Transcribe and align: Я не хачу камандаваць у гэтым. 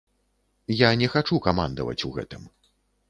Я 0.75 0.89
не 1.01 1.09
хачу 1.15 1.39
камандаваць 1.49 2.01
у 2.11 2.11
гэтым. 2.17 2.53